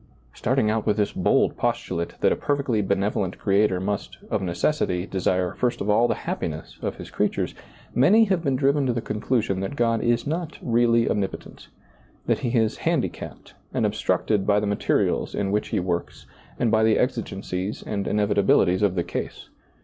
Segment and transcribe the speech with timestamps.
[0.33, 5.53] Starting out with this bold postulate that a perfectly benevolent Creator must, of necessity, desire,
[5.53, 7.53] first of all, the happiness of His creatures,
[7.93, 11.67] many have been driven to the conclusion that God is not really omnipotent,
[12.25, 15.99] that He is handi capped and obstructed by the materials in which soiizccb, Google THE
[15.99, 19.49] UNPROFITABLE SERVANT 53 He works and by the exigencies and inevitabili ties of the case.